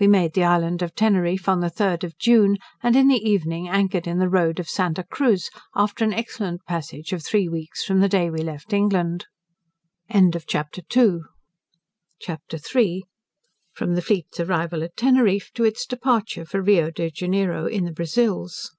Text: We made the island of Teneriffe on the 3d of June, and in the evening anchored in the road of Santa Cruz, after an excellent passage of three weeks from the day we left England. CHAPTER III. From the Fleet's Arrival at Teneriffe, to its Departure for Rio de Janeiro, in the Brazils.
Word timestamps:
We 0.00 0.08
made 0.08 0.32
the 0.34 0.42
island 0.42 0.82
of 0.82 0.92
Teneriffe 0.92 1.48
on 1.48 1.60
the 1.60 1.70
3d 1.70 2.02
of 2.02 2.18
June, 2.18 2.58
and 2.82 2.96
in 2.96 3.06
the 3.06 3.14
evening 3.24 3.68
anchored 3.68 4.08
in 4.08 4.18
the 4.18 4.28
road 4.28 4.58
of 4.58 4.68
Santa 4.68 5.04
Cruz, 5.04 5.50
after 5.76 6.04
an 6.04 6.12
excellent 6.12 6.64
passage 6.64 7.12
of 7.12 7.24
three 7.24 7.48
weeks 7.48 7.84
from 7.84 8.00
the 8.00 8.08
day 8.08 8.28
we 8.28 8.42
left 8.42 8.72
England. 8.72 9.26
CHAPTER 10.10 10.82
III. 12.76 13.04
From 13.72 13.94
the 13.94 14.02
Fleet's 14.02 14.40
Arrival 14.40 14.82
at 14.82 14.96
Teneriffe, 14.96 15.52
to 15.52 15.62
its 15.62 15.86
Departure 15.86 16.44
for 16.44 16.60
Rio 16.60 16.90
de 16.90 17.08
Janeiro, 17.08 17.66
in 17.66 17.84
the 17.84 17.92
Brazils. 17.92 18.72